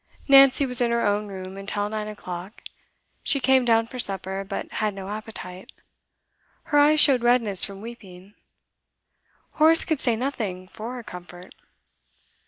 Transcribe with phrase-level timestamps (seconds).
[0.27, 2.63] Nancy was in her own room until nine o'clock.
[3.21, 5.71] She came down for supper, but had no appetite;
[6.63, 8.33] her eyes showed redness from weeping;
[9.51, 11.53] Horace could say nothing for her comfort.